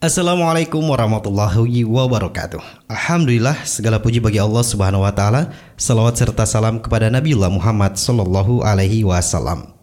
Assalamualaikum 0.00 0.80
warahmatullahi 0.80 1.84
wabarakatuh. 1.84 2.88
Alhamdulillah 2.88 3.68
segala 3.68 4.00
puji 4.00 4.16
bagi 4.16 4.40
Allah 4.40 4.64
Subhanahu 4.64 5.04
wa 5.04 5.12
taala. 5.12 5.52
Salawat 5.76 6.16
serta 6.16 6.48
salam 6.48 6.80
kepada 6.80 7.12
Nabiullah 7.12 7.52
Muhammad 7.52 8.00
sallallahu 8.00 8.64
alaihi 8.64 9.04
wasallam. 9.04 9.76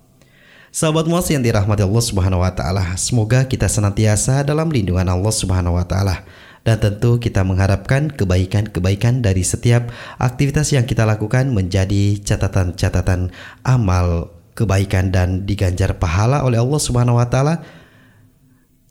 Sahabat 0.73 1.05
muas 1.05 1.29
yang 1.29 1.45
dirahmati 1.45 1.85
Allah 1.85 2.01
Subhanahu 2.01 2.41
wa 2.41 2.49
taala, 2.49 2.97
semoga 2.97 3.45
kita 3.45 3.69
senantiasa 3.69 4.41
dalam 4.41 4.73
lindungan 4.73 5.05
Allah 5.05 5.30
Subhanahu 5.30 5.77
wa 5.77 5.85
taala 5.85 6.25
dan 6.65 6.81
tentu 6.81 7.21
kita 7.21 7.45
mengharapkan 7.45 8.09
kebaikan-kebaikan 8.09 9.21
dari 9.21 9.45
setiap 9.45 9.93
aktivitas 10.18 10.73
yang 10.73 10.89
kita 10.89 11.05
lakukan 11.05 11.54
menjadi 11.54 12.18
catatan-catatan 12.25 13.29
amal 13.61 14.34
kebaikan 14.57 15.13
dan 15.13 15.45
diganjar 15.45 15.93
pahala 16.02 16.41
oleh 16.41 16.57
Allah 16.57 16.81
Subhanahu 16.81 17.21
wa 17.21 17.29
taala 17.29 17.61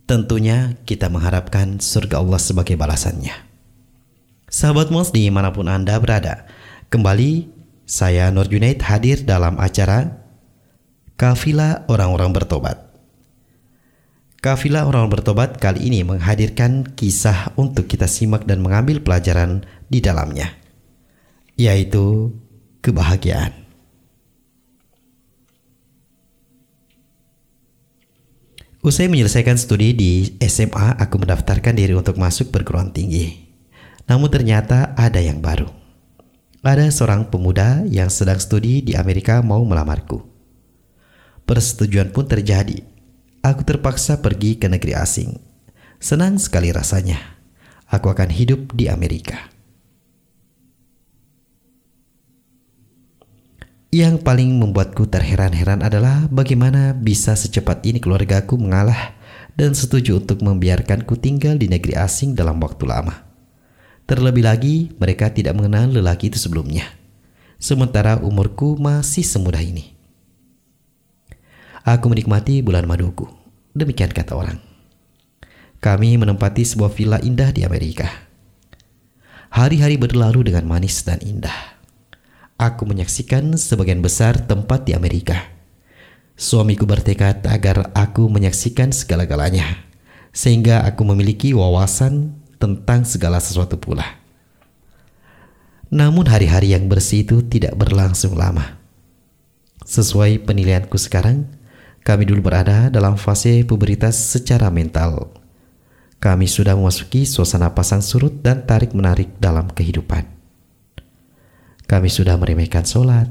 Tentunya 0.07 0.79
kita 0.87 1.11
mengharapkan 1.11 1.83
surga 1.83 2.23
Allah 2.23 2.39
sebagai 2.39 2.79
balasannya. 2.79 3.35
Sahabat 4.47 4.95
Mos 4.95 5.11
di 5.11 5.27
mana 5.35 5.51
pun 5.51 5.67
Anda 5.67 5.99
berada, 5.99 6.47
kembali 6.95 7.51
saya 7.83 8.31
Nur 8.31 8.47
Junaid 8.47 8.79
hadir 8.87 9.27
dalam 9.27 9.59
acara 9.59 10.23
Kafilah 11.19 11.91
Orang-Orang 11.91 12.31
Bertobat. 12.31 12.87
Kafilah 14.39 14.87
Orang 14.87 15.11
Bertobat 15.11 15.59
kali 15.59 15.91
ini 15.91 16.07
menghadirkan 16.07 16.87
kisah 16.95 17.51
untuk 17.59 17.91
kita 17.91 18.07
simak 18.07 18.47
dan 18.47 18.63
mengambil 18.63 19.03
pelajaran 19.03 19.67
di 19.91 19.99
dalamnya, 19.99 20.55
yaitu 21.59 22.31
kebahagiaan. 22.79 23.66
Usai 28.87 29.11
menyelesaikan 29.11 29.59
studi 29.59 29.99
di 29.99 30.39
SMA, 30.47 30.95
aku 30.95 31.19
mendaftarkan 31.19 31.75
diri 31.75 31.91
untuk 31.99 32.23
masuk 32.23 32.55
perguruan 32.55 32.95
tinggi. 32.95 33.35
Namun 34.07 34.31
ternyata 34.31 34.95
ada 34.95 35.19
yang 35.19 35.43
baru. 35.43 35.67
Ada 36.63 36.87
seorang 36.95 37.27
pemuda 37.27 37.83
yang 37.91 38.07
sedang 38.15 38.39
studi 38.39 38.87
di 38.87 38.95
Amerika 38.95 39.43
mau 39.43 39.59
melamarku. 39.67 40.23
Persetujuan 41.43 42.15
pun 42.15 42.31
terjadi. 42.31 42.79
Aku 43.43 43.67
terpaksa 43.67 44.23
pergi 44.23 44.55
ke 44.55 44.71
negeri 44.71 44.95
asing. 44.95 45.35
Senang 45.99 46.39
sekali 46.39 46.71
rasanya. 46.71 47.19
Aku 47.91 48.07
akan 48.07 48.31
hidup 48.31 48.71
di 48.71 48.87
Amerika. 48.87 49.51
Yang 53.95 54.27
paling 54.27 54.51
membuatku 54.59 55.07
terheran-heran 55.07 55.79
adalah 55.79 56.27
bagaimana 56.27 56.91
bisa 56.91 57.39
secepat 57.39 57.87
ini 57.87 58.03
keluargaku 58.03 58.59
mengalah 58.59 59.15
dan 59.55 59.79
setuju 59.79 60.19
untuk 60.19 60.43
membiarkanku 60.43 61.15
tinggal 61.23 61.55
di 61.55 61.71
negeri 61.71 61.95
asing 61.95 62.35
dalam 62.35 62.59
waktu 62.59 62.83
lama. 62.83 63.23
Terlebih 64.07 64.43
lagi, 64.43 64.91
mereka 64.99 65.31
tidak 65.31 65.55
mengenal 65.55 65.91
lelaki 65.91 66.31
itu 66.31 66.39
sebelumnya. 66.39 66.87
Sementara 67.63 68.19
umurku 68.19 68.75
masih 68.75 69.23
semudah 69.23 69.63
ini. 69.63 69.95
Aku 71.87 72.11
menikmati 72.11 72.67
bulan 72.67 72.91
maduku. 72.91 73.31
Demikian 73.71 74.11
kata 74.11 74.35
orang. 74.35 74.59
Kami 75.79 76.19
menempati 76.19 76.67
sebuah 76.67 76.91
villa 76.91 77.19
indah 77.23 77.55
di 77.55 77.63
Amerika. 77.63 78.11
Hari-hari 79.55 79.95
berlalu 79.95 80.51
dengan 80.51 80.67
manis 80.67 81.07
dan 81.07 81.23
indah 81.23 81.76
aku 82.57 82.89
menyaksikan 82.89 83.53
sebagian 83.57 84.01
besar 84.01 84.41
tempat 84.45 84.89
di 84.89 84.97
Amerika. 84.97 85.53
Suamiku 86.37 86.85
bertekad 86.85 87.45
agar 87.49 87.93
aku 87.97 88.29
menyaksikan 88.29 88.93
segala-galanya, 88.93 89.89
sehingga 90.37 90.85
aku 90.85 91.05
memiliki 91.09 91.57
wawasan 91.57 92.37
tentang 92.61 93.09
segala 93.09 93.41
sesuatu 93.41 93.81
pula. 93.81 94.05
Namun 95.89 96.29
hari-hari 96.29 96.77
yang 96.77 96.93
bersih 96.93 97.25
itu 97.25 97.41
tidak 97.47 97.73
berlangsung 97.79 98.37
lama. 98.37 98.77
Sesuai 99.87 100.45
penilaianku 100.45 100.99
sekarang, 100.99 101.47
kami 102.05 102.27
dulu 102.27 102.53
berada 102.53 102.93
dalam 102.93 103.17
fase 103.17 103.65
puberitas 103.65 104.19
secara 104.19 104.69
mental. 104.69 105.31
Kami 106.21 106.45
sudah 106.51 106.75
memasuki 106.75 107.23
suasana 107.23 107.71
pasang 107.73 108.03
surut 108.03 108.45
dan 108.45 108.67
tarik-menarik 108.67 109.39
dalam 109.39 109.71
kehidupan. 109.71 110.36
Kami 111.87 112.11
sudah 112.11 112.35
meremehkan 112.35 112.83
sholat. 112.83 113.31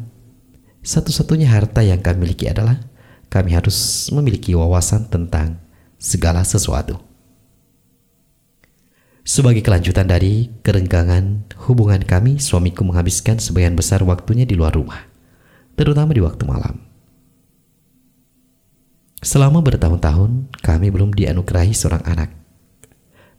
Satu-satunya 0.79 1.51
harta 1.51 1.83
yang 1.83 1.99
kami 1.99 2.23
miliki 2.23 2.47
adalah 2.47 2.79
kami 3.27 3.51
harus 3.51 4.07
memiliki 4.15 4.55
wawasan 4.55 5.11
tentang 5.11 5.59
segala 5.99 6.39
sesuatu. 6.47 6.95
Sebagai 9.25 9.65
kelanjutan 9.65 10.05
dari 10.05 10.53
kerenggangan 10.61 11.49
hubungan 11.65 12.05
kami, 12.05 12.37
suamiku 12.37 12.85
menghabiskan 12.85 13.41
sebagian 13.41 13.73
besar 13.73 14.05
waktunya 14.05 14.45
di 14.45 14.53
luar 14.53 14.77
rumah, 14.77 15.01
terutama 15.73 16.13
di 16.13 16.21
waktu 16.21 16.45
malam. 16.45 16.85
Selama 19.25 19.65
bertahun-tahun, 19.65 20.53
kami 20.61 20.93
belum 20.93 21.17
dianugerahi 21.17 21.73
seorang 21.73 22.05
anak. 22.05 22.29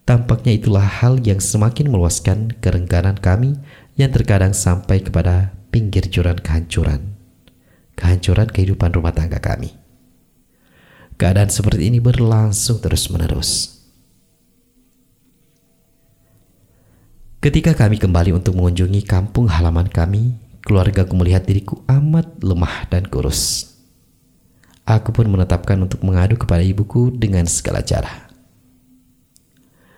Tampaknya 0.03 0.59
itulah 0.59 0.83
hal 0.83 1.23
yang 1.23 1.39
semakin 1.39 1.87
meluaskan 1.87 2.59
kerengganan 2.59 3.15
kami 3.23 3.55
yang 3.97 4.13
terkadang 4.13 4.53
sampai 4.53 5.01
kepada 5.01 5.57
pinggir 5.73 6.05
jurang 6.13 6.37
kehancuran, 6.37 7.17
kehancuran 7.97 8.49
kehidupan 8.53 8.93
rumah 8.93 9.17
tangga 9.17 9.41
kami. 9.41 9.73
Keadaan 11.17 11.49
seperti 11.49 11.89
ini 11.89 11.97
berlangsung 11.97 12.77
terus-menerus. 12.85 13.73
Ketika 17.41 17.73
kami 17.73 17.97
kembali 17.97 18.37
untuk 18.37 18.53
mengunjungi 18.61 19.01
kampung 19.09 19.49
halaman 19.49 19.89
kami, 19.89 20.37
keluargaku 20.61 21.17
melihat 21.17 21.49
diriku 21.49 21.81
amat 21.89 22.37
lemah 22.45 22.91
dan 22.93 23.09
kurus. 23.09 23.73
Aku 24.85 25.11
pun 25.11 25.25
menetapkan 25.31 25.81
untuk 25.81 26.05
mengadu 26.05 26.37
kepada 26.37 26.61
ibuku 26.61 27.15
dengan 27.15 27.49
segala 27.49 27.81
cara. 27.81 28.26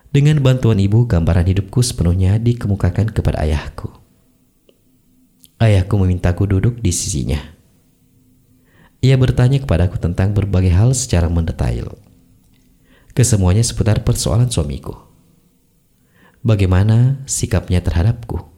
Dengan 0.08 0.40
bantuan 0.40 0.80
ibu, 0.80 1.04
gambaran 1.04 1.44
hidupku 1.52 1.84
sepenuhnya 1.84 2.40
dikemukakan 2.40 3.12
kepada 3.12 3.44
ayahku. 3.44 3.92
Ayahku 5.60 6.00
memintaku 6.00 6.48
duduk 6.48 6.80
di 6.80 6.88
sisinya. 6.88 7.40
Ia 9.04 9.14
bertanya 9.20 9.60
kepadaku 9.60 10.00
tentang 10.00 10.32
berbagai 10.32 10.72
hal 10.72 10.96
secara 10.96 11.28
mendetail. 11.28 11.92
Kesemuanya 13.12 13.60
seputar 13.60 14.00
persoalan 14.00 14.48
suamiku. 14.48 14.96
Bagaimana 16.40 17.22
sikapnya 17.28 17.84
terhadapku. 17.84 18.48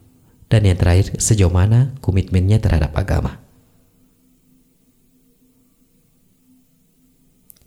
Dan 0.51 0.67
yang 0.67 0.79
terakhir, 0.79 1.19
sejauh 1.19 1.51
mana 1.51 1.95
komitmennya 2.03 2.59
terhadap 2.59 2.95
agama. 2.99 3.39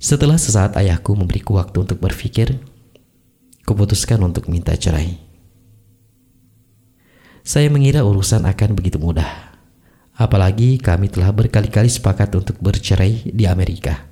Setelah 0.04 0.36
sesaat 0.36 0.76
ayahku 0.76 1.16
memberiku 1.16 1.56
waktu 1.56 1.88
untuk 1.88 2.04
berpikir, 2.04 2.60
kuputuskan 3.64 4.20
untuk 4.24 4.52
minta 4.52 4.76
cerai. 4.76 5.20
Saya 7.44 7.68
mengira 7.68 8.08
urusan 8.08 8.48
akan 8.48 8.72
begitu 8.72 9.00
mudah. 9.00 9.28
Apalagi 10.16 10.80
kami 10.80 11.12
telah 11.12 11.34
berkali-kali 11.36 11.92
sepakat 11.92 12.32
untuk 12.38 12.56
bercerai 12.64 13.34
di 13.34 13.44
Amerika. 13.44 14.08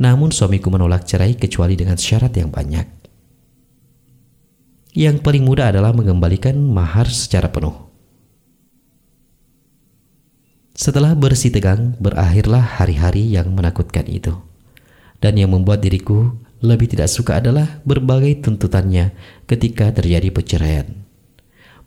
Namun 0.00 0.34
suamiku 0.34 0.72
menolak 0.72 1.06
cerai 1.06 1.38
kecuali 1.38 1.78
dengan 1.78 1.94
syarat 1.94 2.34
yang 2.34 2.50
banyak. 2.50 2.86
Yang 4.94 5.22
paling 5.22 5.46
mudah 5.46 5.70
adalah 5.70 5.94
mengembalikan 5.94 6.58
mahar 6.58 7.06
secara 7.06 7.50
penuh. 7.50 7.74
Setelah 10.74 11.14
bersih 11.14 11.54
tegang, 11.54 11.94
berakhirlah 12.02 12.82
hari-hari 12.82 13.30
yang 13.30 13.54
menakutkan 13.54 14.10
itu. 14.10 14.34
Dan 15.22 15.38
yang 15.38 15.54
membuat 15.54 15.78
diriku 15.86 16.34
lebih 16.64 16.88
tidak 16.88 17.12
suka 17.12 17.44
adalah 17.44 17.84
berbagai 17.84 18.40
tuntutannya 18.40 19.12
ketika 19.44 19.92
terjadi 19.92 20.32
perceraian. 20.32 20.88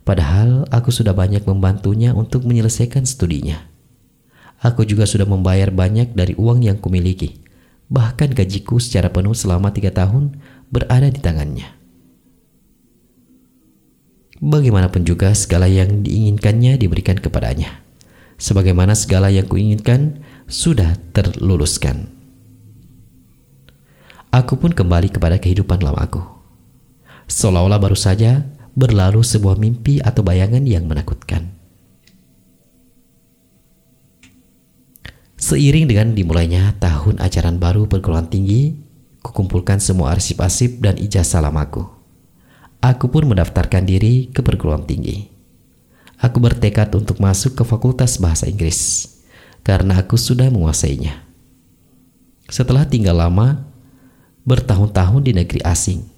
Padahal 0.06 0.64
aku 0.70 0.94
sudah 0.94 1.12
banyak 1.12 1.42
membantunya 1.44 2.14
untuk 2.14 2.46
menyelesaikan 2.46 3.04
studinya. 3.04 3.66
Aku 4.62 4.86
juga 4.86 5.04
sudah 5.04 5.26
membayar 5.26 5.68
banyak 5.74 6.14
dari 6.14 6.38
uang 6.38 6.64
yang 6.64 6.78
kumiliki. 6.78 7.42
Bahkan 7.90 8.32
gajiku 8.32 8.78
secara 8.78 9.10
penuh 9.10 9.34
selama 9.34 9.74
tiga 9.74 9.90
tahun 9.92 10.38
berada 10.70 11.10
di 11.10 11.20
tangannya. 11.20 11.68
Bagaimanapun 14.38 15.02
juga 15.02 15.34
segala 15.34 15.66
yang 15.66 16.06
diinginkannya 16.06 16.78
diberikan 16.78 17.18
kepadanya. 17.18 17.82
Sebagaimana 18.38 18.94
segala 18.94 19.34
yang 19.34 19.50
kuinginkan 19.50 20.22
sudah 20.46 20.94
terluluskan 21.10 22.17
aku 24.32 24.60
pun 24.60 24.72
kembali 24.72 25.12
kepada 25.12 25.36
kehidupan 25.40 25.80
lamaku. 25.80 26.20
Seolah-olah 27.28 27.80
baru 27.80 27.98
saja 27.98 28.44
berlalu 28.72 29.20
sebuah 29.20 29.60
mimpi 29.60 30.00
atau 30.00 30.24
bayangan 30.24 30.64
yang 30.64 30.88
menakutkan. 30.88 31.52
Seiring 35.38 35.86
dengan 35.86 36.12
dimulainya 36.18 36.74
tahun 36.82 37.22
ajaran 37.22 37.62
baru 37.62 37.86
perguruan 37.86 38.26
tinggi, 38.26 38.74
kukumpulkan 39.22 39.78
semua 39.78 40.10
arsip-arsip 40.16 40.82
dan 40.82 40.98
ijazah 40.98 41.38
lamaku. 41.38 41.86
Aku 42.82 43.10
pun 43.10 43.26
mendaftarkan 43.26 43.86
diri 43.86 44.30
ke 44.30 44.42
perguruan 44.42 44.82
tinggi. 44.86 45.30
Aku 46.18 46.42
bertekad 46.42 46.90
untuk 46.98 47.22
masuk 47.22 47.54
ke 47.54 47.62
Fakultas 47.62 48.18
Bahasa 48.18 48.50
Inggris 48.50 49.06
karena 49.62 50.02
aku 50.02 50.18
sudah 50.18 50.50
menguasainya. 50.50 51.22
Setelah 52.50 52.88
tinggal 52.88 53.20
lama, 53.20 53.67
bertahun-tahun 54.48 55.20
di 55.28 55.36
negeri 55.36 55.60
asing, 55.60 56.08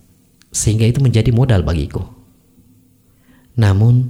sehingga 0.54 0.86
itu 0.86 1.02
menjadi 1.02 1.34
modal 1.34 1.66
bagiku. 1.66 2.06
Namun, 3.58 4.06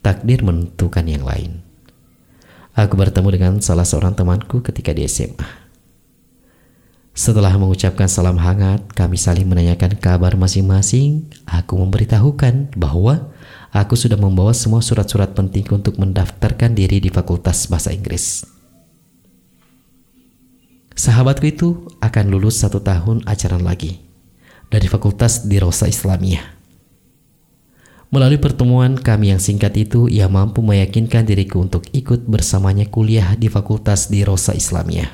takdir 0.00 0.40
menentukan 0.40 1.04
yang 1.04 1.28
lain. 1.28 1.60
Aku 2.74 2.96
bertemu 2.96 3.28
dengan 3.30 3.52
salah 3.60 3.86
seorang 3.86 4.16
temanku 4.16 4.64
ketika 4.64 4.90
di 4.90 5.04
SMA. 5.06 5.46
Setelah 7.14 7.54
mengucapkan 7.54 8.10
salam 8.10 8.42
hangat, 8.42 8.90
kami 8.90 9.14
saling 9.14 9.46
menanyakan 9.46 9.94
kabar 9.94 10.34
masing-masing. 10.34 11.30
Aku 11.46 11.78
memberitahukan 11.78 12.74
bahwa 12.74 13.30
aku 13.70 13.94
sudah 13.94 14.18
membawa 14.18 14.50
semua 14.50 14.82
surat-surat 14.82 15.30
penting 15.30 15.62
untuk 15.70 15.94
mendaftarkan 15.94 16.74
diri 16.74 16.98
di 16.98 17.14
Fakultas 17.14 17.70
Bahasa 17.70 17.94
Inggris. 17.94 18.53
Sahabatku 20.94 21.46
itu 21.50 21.68
akan 21.98 22.24
lulus 22.30 22.62
satu 22.62 22.78
tahun 22.78 23.26
ajaran 23.26 23.66
lagi 23.66 23.98
dari 24.70 24.86
Fakultas 24.86 25.46
di 25.46 25.58
Rosa 25.58 25.90
Islamiyah. 25.90 26.54
Melalui 28.14 28.38
pertemuan 28.38 28.94
kami 28.94 29.34
yang 29.34 29.42
singkat 29.42 29.74
itu, 29.74 30.06
ia 30.06 30.30
mampu 30.30 30.62
meyakinkan 30.62 31.26
diriku 31.26 31.66
untuk 31.66 31.82
ikut 31.90 32.30
bersamanya 32.30 32.86
kuliah 32.86 33.34
di 33.34 33.50
fakultas 33.50 34.06
di 34.06 34.22
Rosa 34.22 34.54
Islamiyah. 34.54 35.10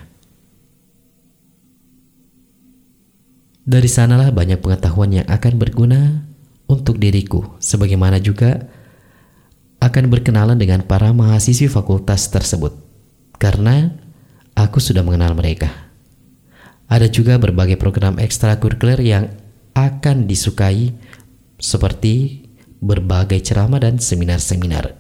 Dari 3.64 3.88
sanalah 3.88 4.28
banyak 4.36 4.60
pengetahuan 4.60 5.16
yang 5.16 5.26
akan 5.32 5.54
berguna 5.56 6.28
untuk 6.68 7.00
diriku, 7.00 7.56
sebagaimana 7.56 8.20
juga 8.20 8.68
akan 9.80 10.12
berkenalan 10.12 10.60
dengan 10.60 10.84
para 10.84 11.08
mahasiswi 11.16 11.72
fakultas 11.72 12.28
tersebut, 12.28 12.76
karena 13.40 13.96
aku 14.54 14.78
sudah 14.82 15.04
mengenal 15.04 15.34
mereka. 15.36 15.90
Ada 16.90 17.06
juga 17.06 17.38
berbagai 17.38 17.78
program 17.78 18.18
ekstrakurikuler 18.18 18.98
yang 19.02 19.30
akan 19.78 20.26
disukai, 20.26 20.90
seperti 21.60 22.46
berbagai 22.80 23.38
ceramah 23.44 23.78
dan 23.78 24.00
seminar-seminar. 24.00 24.96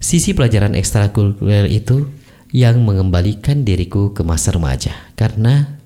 Sisi 0.00 0.32
pelajaran 0.32 0.72
ekstrakurikuler 0.74 1.68
itu 1.68 2.08
yang 2.50 2.82
mengembalikan 2.82 3.62
diriku 3.62 4.10
ke 4.16 4.24
masa 4.26 4.50
remaja 4.56 4.90
karena 5.14 5.78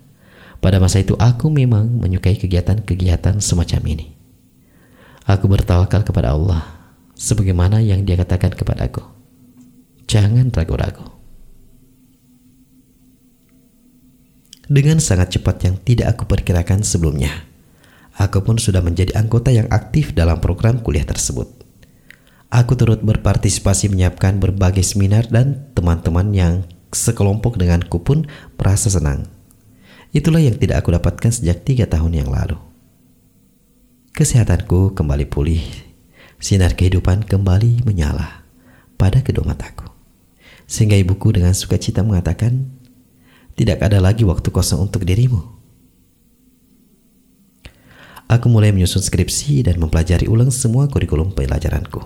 pada 0.64 0.80
masa 0.80 1.04
itu 1.04 1.12
aku 1.18 1.52
memang 1.52 2.00
menyukai 2.00 2.40
kegiatan-kegiatan 2.40 3.36
semacam 3.42 3.82
ini. 3.84 4.06
Aku 5.28 5.44
bertawakal 5.50 6.06
kepada 6.06 6.32
Allah 6.32 6.64
sebagaimana 7.18 7.84
yang 7.84 8.06
dia 8.06 8.16
katakan 8.16 8.54
kepadaku. 8.54 9.04
Jangan 10.08 10.48
ragu-ragu. 10.54 11.13
Dengan 14.64 15.00
sangat 15.00 15.36
cepat 15.36 15.56
yang 15.64 15.76
tidak 15.82 16.16
aku 16.16 16.24
perkirakan 16.24 16.80
sebelumnya, 16.80 17.54
Aku 18.14 18.46
pun 18.46 18.62
sudah 18.62 18.78
menjadi 18.78 19.18
anggota 19.18 19.50
yang 19.50 19.66
aktif 19.74 20.14
dalam 20.14 20.38
program 20.38 20.78
kuliah 20.78 21.02
tersebut. 21.02 21.50
Aku 22.46 22.78
turut 22.78 23.02
berpartisipasi 23.02 23.90
menyiapkan 23.90 24.38
berbagai 24.38 24.86
seminar 24.86 25.26
dan 25.26 25.66
teman-teman 25.74 26.30
yang 26.30 26.54
sekelompok 26.94 27.58
denganku 27.58 28.06
pun 28.06 28.30
merasa 28.54 28.86
senang. 28.86 29.26
Itulah 30.14 30.38
yang 30.38 30.54
tidak 30.54 30.86
aku 30.86 30.94
dapatkan 30.94 31.34
sejak 31.34 31.66
tiga 31.66 31.90
tahun 31.90 32.22
yang 32.22 32.30
lalu. 32.30 32.54
Kesehatanku 34.14 34.94
kembali 34.94 35.26
pulih, 35.26 35.66
sinar 36.38 36.78
kehidupan 36.78 37.26
kembali 37.26 37.82
menyala 37.82 38.46
pada 38.94 39.26
kedua 39.26 39.42
mataku. 39.42 39.90
Sehingga 40.70 40.94
ibuku 40.94 41.34
dengan 41.34 41.50
sukacita 41.50 42.06
mengatakan, 42.06 42.70
tidak 43.54 43.82
ada 43.86 44.02
lagi 44.02 44.26
waktu 44.26 44.50
kosong 44.50 44.90
untuk 44.90 45.06
dirimu. 45.06 45.54
Aku 48.26 48.50
mulai 48.50 48.74
menyusun 48.74 49.04
skripsi 49.04 49.62
dan 49.62 49.78
mempelajari 49.78 50.26
ulang 50.26 50.50
semua 50.50 50.90
kurikulum 50.90 51.36
pelajaranku. 51.36 52.02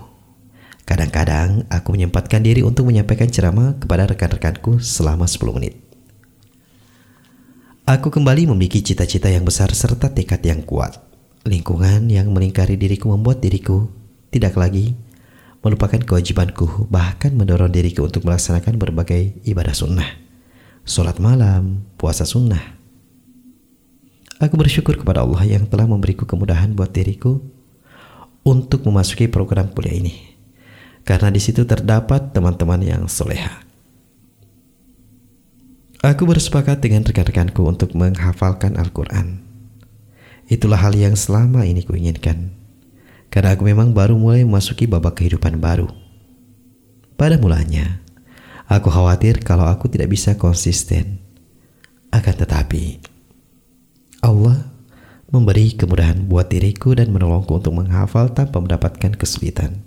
Kadang-kadang 0.85 1.69
aku 1.69 1.95
menyempatkan 1.97 2.41
diri 2.41 2.61
untuk 2.65 2.89
menyampaikan 2.89 3.29
ceramah 3.29 3.77
kepada 3.81 4.09
rekan-rekanku 4.09 4.81
selama 4.81 5.25
10 5.25 5.57
menit. 5.57 5.73
Aku 7.89 8.13
kembali 8.13 8.45
memiliki 8.53 8.85
cita-cita 8.85 9.33
yang 9.33 9.41
besar 9.41 9.73
serta 9.73 10.13
tekad 10.13 10.45
yang 10.45 10.61
kuat. 10.61 11.01
Lingkungan 11.49 12.05
yang 12.13 12.29
melingkari 12.29 12.77
diriku 12.77 13.09
membuat 13.09 13.41
diriku 13.41 13.89
tidak 14.29 14.53
lagi 14.53 14.93
melupakan 15.65 15.97
kewajibanku 15.97 16.85
bahkan 16.93 17.33
mendorong 17.33 17.73
diriku 17.73 18.05
untuk 18.05 18.29
melaksanakan 18.29 18.77
berbagai 18.77 19.41
ibadah 19.49 19.73
sunnah. 19.73 20.28
Sholat 20.89 21.21
malam, 21.21 21.85
puasa 22.01 22.25
sunnah, 22.25 22.79
Aku 24.39 24.55
bersyukur 24.55 24.95
kepada 24.95 25.21
Allah 25.21 25.43
yang 25.43 25.67
telah 25.67 25.83
memberiku 25.83 26.23
kemudahan 26.23 26.71
buat 26.71 26.95
diriku 26.95 27.43
untuk 28.41 28.87
memasuki 28.87 29.27
program 29.27 29.67
kuliah 29.75 29.99
ini. 29.99 30.15
Karena 31.03 31.27
di 31.27 31.43
situ 31.43 31.67
terdapat 31.67 32.31
teman-teman 32.31 32.79
yang 32.79 33.03
soleha. 33.11 33.67
Aku 35.99 36.23
bersepakat 36.23 36.79
dengan 36.79 37.03
rekan-rekanku 37.03 37.67
untuk 37.67 37.91
menghafalkan 37.99 38.79
Al-Quran. 38.79 39.43
Itulah 40.47 40.79
hal 40.79 40.95
yang 40.95 41.19
selama 41.19 41.67
ini 41.67 41.83
kuinginkan. 41.83 42.55
Karena 43.27 43.59
aku 43.59 43.67
memang 43.67 43.91
baru 43.91 44.15
mulai 44.15 44.47
memasuki 44.47 44.87
babak 44.87 45.19
kehidupan 45.19 45.59
baru. 45.59 45.91
Pada 47.19 47.35
mulanya, 47.35 47.99
aku 48.69 48.87
khawatir 48.93 49.41
kalau 49.41 49.65
aku 49.65 49.89
tidak 49.89 50.13
bisa 50.13 50.37
konsisten. 50.37 51.19
Akan 52.13 52.37
tetapi, 52.37 53.01
Allah 54.21 54.69
memberi 55.29 55.73
kemudahan 55.77 56.25
buat 56.25 56.49
diriku 56.49 56.97
dan 56.97 57.13
menolongku 57.13 57.49
untuk 57.53 57.73
menghafal 57.77 58.33
tanpa 58.33 58.61
mendapatkan 58.61 59.13
kesulitan. 59.13 59.85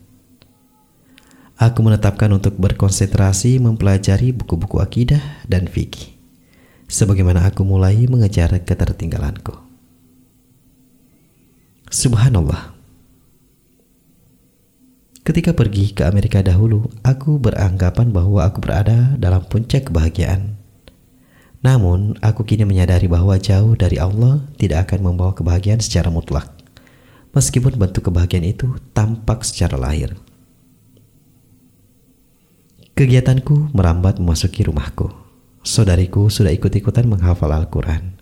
Aku 1.59 1.83
menetapkan 1.87 2.31
untuk 2.35 2.59
berkonsentrasi 2.59 3.63
mempelajari 3.63 4.35
buku-buku 4.35 4.83
akidah 4.83 5.23
dan 5.47 5.71
fikih. 5.71 6.19
Sebagaimana 6.91 7.47
aku 7.47 7.63
mulai 7.63 8.03
mengejar 8.11 8.51
ketertinggalanku. 8.67 9.55
Subhanallah. 11.93 12.72
Ketika 15.23 15.55
pergi 15.55 15.95
ke 15.95 16.03
Amerika 16.03 16.43
dahulu, 16.43 16.91
aku 17.07 17.39
beranggapan 17.39 18.11
bahwa 18.11 18.43
aku 18.43 18.59
berada 18.59 19.15
dalam 19.15 19.47
puncak 19.47 19.87
kebahagiaan 19.91 20.63
namun, 21.63 22.19
aku 22.19 22.43
kini 22.43 22.67
menyadari 22.67 23.07
bahwa 23.07 23.39
jauh 23.39 23.79
dari 23.79 23.95
Allah 23.95 24.43
tidak 24.59 24.91
akan 24.91 25.15
membawa 25.15 25.31
kebahagiaan 25.31 25.79
secara 25.79 26.11
mutlak. 26.11 26.51
Meskipun 27.33 27.79
bentuk 27.79 28.11
kebahagiaan 28.11 28.51
itu 28.51 28.77
tampak 28.91 29.47
secara 29.47 29.79
lahir. 29.79 30.19
Kegiatanku 32.99 33.73
merambat 33.73 34.19
memasuki 34.19 34.67
rumahku. 34.67 35.09
Saudariku 35.63 36.27
sudah 36.29 36.51
ikut-ikutan 36.51 37.07
menghafal 37.07 37.55
Al-Quran. 37.55 38.19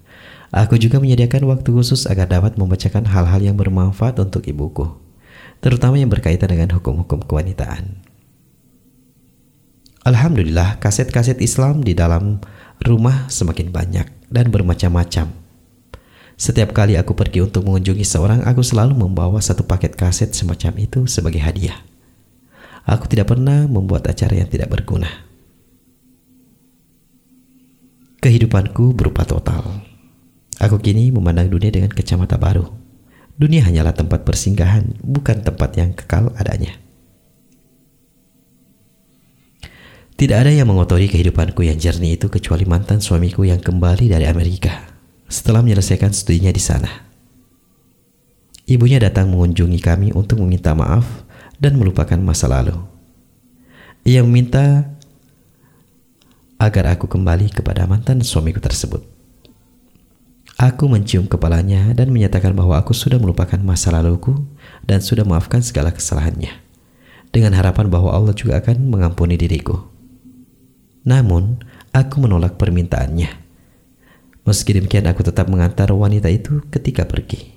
Aku 0.52 0.76
juga 0.76 1.00
menyediakan 1.00 1.48
waktu 1.48 1.72
khusus 1.72 2.04
agar 2.04 2.28
dapat 2.28 2.60
membacakan 2.60 3.08
hal-hal 3.08 3.40
yang 3.40 3.56
bermanfaat 3.56 4.20
untuk 4.20 4.44
ibuku, 4.44 5.00
terutama 5.60 6.00
yang 6.00 6.08
berkaitan 6.08 6.48
dengan 6.48 6.76
hukum-hukum 6.76 7.24
kewanitaan. 7.24 8.00
Alhamdulillah, 10.00 10.80
kaset-kaset 10.80 11.44
Islam 11.44 11.84
di 11.84 11.92
dalam 11.92 12.40
rumah 12.80 13.28
semakin 13.28 13.68
banyak 13.68 14.32
dan 14.32 14.48
bermacam-macam. 14.48 15.28
Setiap 16.40 16.72
kali 16.72 16.96
aku 16.96 17.12
pergi 17.12 17.44
untuk 17.44 17.68
mengunjungi 17.68 18.00
seorang, 18.00 18.40
aku 18.48 18.64
selalu 18.64 18.96
membawa 18.96 19.44
satu 19.44 19.68
paket 19.68 19.92
kaset 19.92 20.32
semacam 20.32 20.80
itu 20.80 21.04
sebagai 21.04 21.44
hadiah. 21.44 21.76
Aku 22.88 23.04
tidak 23.12 23.28
pernah 23.28 23.68
membuat 23.68 24.08
acara 24.08 24.40
yang 24.40 24.48
tidak 24.48 24.72
berguna. 24.72 25.28
Kehidupanku 28.24 28.96
berupa 28.96 29.28
total. 29.28 29.84
Aku 30.56 30.80
kini 30.80 31.12
memandang 31.12 31.52
dunia 31.52 31.68
dengan 31.68 31.92
kacamata 31.92 32.40
baru. 32.40 32.79
Dunia 33.40 33.64
hanyalah 33.64 33.96
tempat 33.96 34.28
persinggahan, 34.28 35.00
bukan 35.00 35.40
tempat 35.40 35.72
yang 35.80 35.96
kekal 35.96 36.28
adanya. 36.36 36.76
Tidak 40.20 40.36
ada 40.36 40.52
yang 40.52 40.68
mengotori 40.68 41.08
kehidupanku 41.08 41.64
yang 41.64 41.80
jernih 41.80 42.20
itu 42.20 42.28
kecuali 42.28 42.68
mantan 42.68 43.00
suamiku 43.00 43.48
yang 43.48 43.56
kembali 43.56 44.12
dari 44.12 44.28
Amerika 44.28 44.92
setelah 45.24 45.64
menyelesaikan 45.64 46.12
studinya 46.12 46.52
di 46.52 46.60
sana. 46.60 47.08
Ibunya 48.68 49.00
datang 49.00 49.32
mengunjungi 49.32 49.80
kami 49.80 50.12
untuk 50.12 50.44
meminta 50.44 50.76
maaf 50.76 51.24
dan 51.56 51.80
melupakan 51.80 52.20
masa 52.20 52.52
lalu. 52.52 52.76
Ia 54.04 54.20
meminta 54.20 54.92
agar 56.60 56.92
aku 56.92 57.08
kembali 57.08 57.56
kepada 57.56 57.88
mantan 57.88 58.20
suamiku 58.20 58.60
tersebut. 58.60 59.09
Aku 60.60 60.92
mencium 60.92 61.24
kepalanya 61.24 61.96
dan 61.96 62.12
menyatakan 62.12 62.52
bahwa 62.52 62.76
aku 62.76 62.92
sudah 62.92 63.16
melupakan 63.16 63.56
masa 63.64 63.96
laluku 63.96 64.44
dan 64.84 65.00
sudah 65.00 65.24
maafkan 65.24 65.64
segala 65.64 65.88
kesalahannya. 65.88 66.52
Dengan 67.32 67.56
harapan 67.56 67.88
bahwa 67.88 68.12
Allah 68.12 68.36
juga 68.36 68.60
akan 68.60 68.92
mengampuni 68.92 69.40
diriku. 69.40 69.88
Namun, 71.08 71.64
aku 71.96 72.20
menolak 72.20 72.60
permintaannya. 72.60 73.32
Meski 74.44 74.76
demikian, 74.76 75.08
aku 75.08 75.24
tetap 75.24 75.48
mengantar 75.48 75.88
wanita 75.96 76.28
itu 76.28 76.60
ketika 76.68 77.08
pergi. 77.08 77.56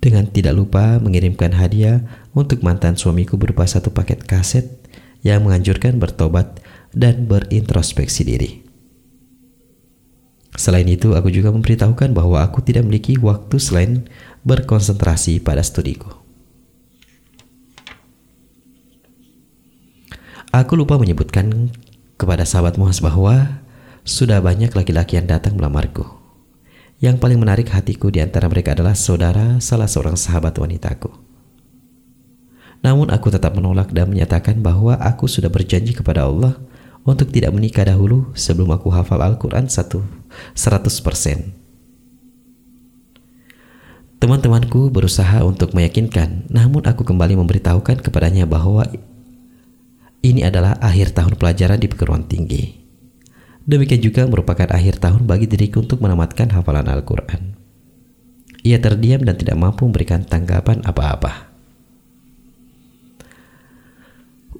Dengan 0.00 0.24
tidak 0.24 0.56
lupa 0.56 0.96
mengirimkan 1.04 1.52
hadiah 1.52 2.08
untuk 2.32 2.64
mantan 2.64 2.96
suamiku 2.96 3.36
berupa 3.36 3.68
satu 3.68 3.92
paket 3.92 4.24
kaset 4.24 4.64
yang 5.20 5.44
menganjurkan 5.44 6.00
bertobat 6.00 6.56
dan 6.96 7.28
berintrospeksi 7.28 8.24
diri. 8.24 8.63
Selain 10.54 10.86
itu, 10.86 11.18
aku 11.18 11.34
juga 11.34 11.50
memberitahukan 11.50 12.14
bahwa 12.14 12.38
aku 12.38 12.62
tidak 12.62 12.86
memiliki 12.86 13.18
waktu 13.18 13.58
selain 13.58 14.06
berkonsentrasi 14.46 15.42
pada 15.42 15.66
studiku. 15.66 16.24
Aku 20.54 20.78
lupa 20.78 20.94
menyebutkan 20.94 21.74
kepada 22.14 22.46
sahabat 22.46 22.78
Muhas 22.78 23.02
bahwa 23.02 23.58
sudah 24.06 24.38
banyak 24.38 24.70
laki-laki 24.70 25.18
yang 25.18 25.26
datang 25.26 25.58
melamarku. 25.58 26.06
Yang 27.02 27.18
paling 27.18 27.42
menarik 27.42 27.74
hatiku 27.74 28.14
di 28.14 28.22
antara 28.22 28.46
mereka 28.46 28.78
adalah 28.78 28.94
saudara 28.94 29.58
salah 29.58 29.90
seorang 29.90 30.14
sahabat 30.14 30.54
wanitaku. 30.54 31.10
Namun 32.86 33.10
aku 33.10 33.34
tetap 33.34 33.56
menolak 33.58 33.90
dan 33.90 34.12
menyatakan 34.12 34.62
bahwa 34.62 34.94
aku 35.00 35.26
sudah 35.26 35.50
berjanji 35.50 35.96
kepada 35.96 36.28
Allah 36.28 36.54
untuk 37.04 37.30
tidak 37.30 37.52
menikah 37.52 37.84
dahulu 37.84 38.32
sebelum 38.32 38.72
aku 38.72 38.88
hafal 38.88 39.20
Al-Quran 39.20 39.68
100%. 39.68 40.02
Teman-temanku 44.18 44.88
berusaha 44.88 45.44
untuk 45.44 45.76
meyakinkan, 45.76 46.48
namun 46.48 46.88
aku 46.88 47.04
kembali 47.04 47.36
memberitahukan 47.36 48.00
kepadanya 48.00 48.48
bahwa 48.48 48.88
ini 50.24 50.40
adalah 50.40 50.80
akhir 50.80 51.12
tahun 51.12 51.36
pelajaran 51.36 51.76
di 51.76 51.92
perguruan 51.92 52.24
tinggi. 52.24 52.80
Demikian 53.68 54.00
juga 54.00 54.24
merupakan 54.24 54.64
akhir 54.72 55.00
tahun 55.00 55.28
bagi 55.28 55.44
diriku 55.44 55.84
untuk 55.84 56.00
menamatkan 56.00 56.52
hafalan 56.56 56.88
Al-Quran. 56.88 57.56
Ia 58.64 58.80
terdiam 58.80 59.20
dan 59.20 59.36
tidak 59.36 59.60
mampu 59.60 59.84
memberikan 59.84 60.24
tanggapan 60.24 60.80
apa-apa. 60.88 61.53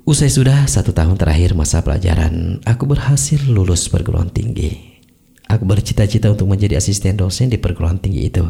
Usai 0.05 0.29
sudah 0.29 0.69
satu 0.69 0.93
tahun 0.93 1.17
terakhir 1.17 1.57
masa 1.57 1.81
pelajaran, 1.81 2.61
aku 2.69 2.85
berhasil 2.85 3.41
lulus 3.49 3.89
perguruan 3.89 4.29
tinggi. 4.29 5.01
Aku 5.49 5.65
bercita-cita 5.65 6.29
untuk 6.29 6.45
menjadi 6.45 6.77
asisten 6.77 7.17
dosen 7.17 7.49
di 7.49 7.57
perguruan 7.57 7.97
tinggi 7.97 8.29
itu. 8.29 8.45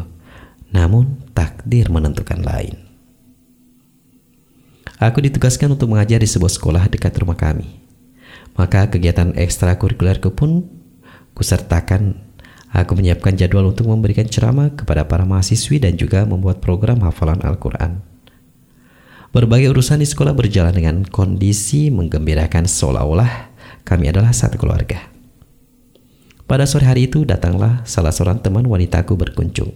Namun, 0.75 1.31
takdir 1.31 1.87
menentukan 1.87 2.43
lain. 2.43 2.75
Aku 4.99 5.23
ditugaskan 5.23 5.79
untuk 5.79 5.95
mengajar 5.95 6.19
di 6.19 6.27
sebuah 6.27 6.51
sekolah 6.51 6.91
dekat 6.91 7.15
rumah 7.23 7.39
kami. 7.39 7.79
Maka 8.59 8.91
kegiatan 8.91 9.31
ekstrakurikulerku 9.39 10.35
pun 10.35 10.67
kusertakan. 11.39 12.19
Aku 12.75 12.99
menyiapkan 12.99 13.39
jadwal 13.39 13.71
untuk 13.71 13.87
memberikan 13.87 14.27
ceramah 14.27 14.75
kepada 14.75 15.07
para 15.07 15.23
mahasiswi 15.23 15.79
dan 15.79 15.95
juga 15.95 16.27
membuat 16.27 16.59
program 16.59 16.99
hafalan 16.99 17.39
Al-Quran. 17.47 18.14
Berbagai 19.35 19.67
urusan 19.75 19.99
di 19.99 20.07
sekolah 20.07 20.31
berjalan 20.31 20.71
dengan 20.71 21.03
kondisi 21.03 21.91
menggembirakan 21.91 22.71
seolah-olah 22.71 23.51
kami 23.83 24.07
adalah 24.07 24.31
satu 24.31 24.55
keluarga. 24.55 25.11
Pada 26.47 26.63
sore 26.63 26.87
hari 26.87 27.11
itu 27.11 27.27
datanglah 27.27 27.83
salah 27.83 28.15
seorang 28.15 28.39
teman 28.39 28.63
wanitaku 28.63 29.19
berkunjung. 29.19 29.75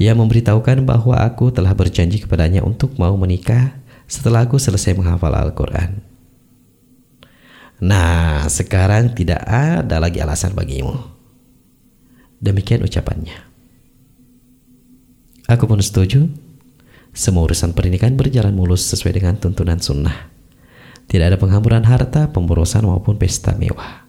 Ia 0.00 0.16
memberitahukan 0.16 0.88
bahwa 0.88 1.20
aku 1.20 1.52
telah 1.52 1.76
berjanji 1.76 2.24
kepadanya 2.24 2.64
untuk 2.64 2.96
mau 2.96 3.12
menikah 3.20 3.76
setelah 4.08 4.48
aku 4.48 4.56
selesai 4.56 4.96
menghafal 4.96 5.36
Al-Quran. 5.36 6.00
Nah, 7.84 8.48
sekarang 8.48 9.12
tidak 9.12 9.44
ada 9.44 10.00
lagi 10.00 10.24
alasan 10.24 10.56
bagimu. 10.56 10.96
Demikian 12.40 12.80
ucapannya. 12.88 13.36
Aku 15.44 15.68
pun 15.68 15.84
setuju 15.84 16.47
semua 17.18 17.50
urusan 17.50 17.74
pernikahan 17.74 18.14
berjalan 18.14 18.54
mulus 18.54 18.86
sesuai 18.94 19.18
dengan 19.18 19.34
tuntunan 19.34 19.82
sunnah. 19.82 20.30
Tidak 21.10 21.26
ada 21.26 21.34
penghamburan 21.34 21.82
harta, 21.82 22.30
pemborosan 22.30 22.86
maupun 22.86 23.18
pesta 23.18 23.58
mewah. 23.58 24.06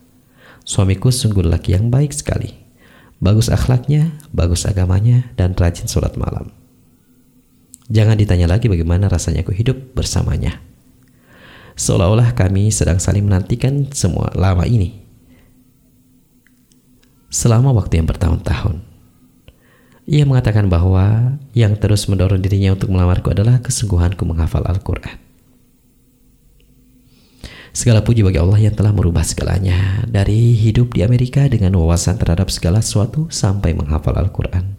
Suamiku 0.62 1.10
sungguh 1.10 1.42
laki 1.42 1.74
yang 1.74 1.90
baik 1.90 2.14
sekali. 2.14 2.54
Bagus 3.18 3.50
akhlaknya, 3.50 4.14
bagus 4.30 4.70
agamanya, 4.70 5.34
dan 5.34 5.58
rajin 5.58 5.90
sholat 5.90 6.14
malam. 6.22 6.54
Jangan 7.90 8.14
ditanya 8.14 8.46
lagi 8.46 8.70
bagaimana 8.70 9.10
rasanya 9.10 9.42
aku 9.42 9.58
hidup 9.58 9.98
bersamanya. 9.98 10.62
Seolah-olah 11.82 12.38
kami 12.38 12.70
sedang 12.70 13.02
saling 13.02 13.26
menantikan 13.26 13.90
semua 13.90 14.30
lama 14.38 14.70
ini. 14.70 15.02
Selama 17.34 17.74
waktu 17.74 18.06
yang 18.06 18.06
bertahun-tahun. 18.06 18.89
Ia 20.10 20.26
mengatakan 20.26 20.66
bahwa 20.74 21.38
yang 21.54 21.78
terus 21.78 22.10
mendorong 22.10 22.42
dirinya 22.42 22.74
untuk 22.74 22.90
melamarku 22.90 23.30
adalah 23.30 23.62
kesungguhanku 23.62 24.26
menghafal 24.26 24.66
Al-Quran. 24.66 25.22
Segala 27.70 28.02
puji 28.02 28.26
bagi 28.26 28.42
Allah 28.42 28.58
yang 28.58 28.74
telah 28.74 28.90
merubah 28.90 29.22
segalanya 29.22 30.02
dari 30.10 30.58
hidup 30.58 30.98
di 30.98 31.06
Amerika 31.06 31.46
dengan 31.46 31.78
wawasan 31.78 32.18
terhadap 32.18 32.50
segala 32.50 32.82
sesuatu 32.82 33.30
sampai 33.30 33.78
menghafal 33.78 34.18
Al-Quran. 34.18 34.74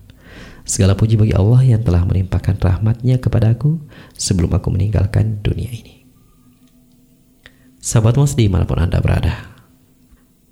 Segala 0.66 0.98
puji 0.98 1.14
bagi 1.14 1.30
Allah 1.38 1.62
yang 1.62 1.86
telah 1.86 2.02
menimpakan 2.02 2.58
rahmatnya 2.58 3.22
kepadaku 3.22 3.78
sebelum 4.18 4.50
aku 4.50 4.74
meninggalkan 4.74 5.38
dunia 5.46 5.70
ini. 5.70 6.02
Sahabat 7.78 8.18
Mas 8.18 8.34
di 8.34 8.50
mana 8.50 8.66
pun 8.66 8.82
Anda 8.82 8.98
berada, 8.98 9.46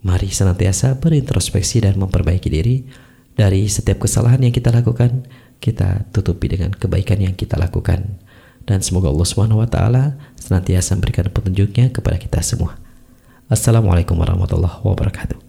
mari 0.07 0.31
senantiasa 0.31 1.03
berintrospeksi 1.03 1.83
dan 1.83 1.99
memperbaiki 1.99 2.47
diri 2.47 3.08
dari 3.39 3.71
setiap 3.71 4.03
kesalahan 4.03 4.43
yang 4.43 4.51
kita 4.51 4.75
lakukan, 4.75 5.23
kita 5.63 6.11
tutupi 6.11 6.51
dengan 6.51 6.75
kebaikan 6.75 7.23
yang 7.23 7.39
kita 7.39 7.55
lakukan. 7.55 8.19
Dan 8.67 8.83
semoga 8.83 9.09
Allah 9.15 9.25
Subhanahu 9.25 9.63
senantiasa 10.35 10.99
memberikan 10.99 11.31
petunjuknya 11.31 11.95
kepada 11.95 12.19
kita 12.19 12.43
semua. 12.43 12.77
Assalamualaikum 13.47 14.19
warahmatullahi 14.19 14.83
wabarakatuh. 14.83 15.48